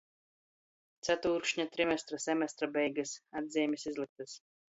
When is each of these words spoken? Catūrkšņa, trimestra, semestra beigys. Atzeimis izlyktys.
Catūrkšņa, 1.07 1.65
trimestra, 1.75 2.19
semestra 2.25 2.71
beigys. 2.79 3.13
Atzeimis 3.43 3.87
izlyktys. 3.93 4.35